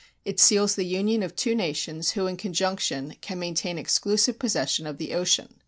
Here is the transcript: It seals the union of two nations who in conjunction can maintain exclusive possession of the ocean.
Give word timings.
It 0.25 0.39
seals 0.39 0.73
the 0.73 0.83
union 0.83 1.21
of 1.21 1.35
two 1.35 1.53
nations 1.53 2.13
who 2.13 2.25
in 2.25 2.35
conjunction 2.35 3.13
can 3.21 3.37
maintain 3.37 3.77
exclusive 3.77 4.39
possession 4.39 4.87
of 4.87 4.97
the 4.97 5.13
ocean. 5.13 5.53